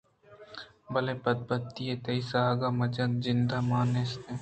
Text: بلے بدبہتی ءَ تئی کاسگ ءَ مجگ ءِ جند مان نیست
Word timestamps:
بلے 0.91 1.13
بدبہتی 1.23 1.83
ءَ 1.93 2.01
تئی 2.03 2.21
کاسگ 2.31 2.59
ءَ 2.67 2.75
مجگ 2.79 3.11
ءِ 3.15 3.21
جند 3.23 3.49
مان 3.69 3.85
نیست 3.93 4.23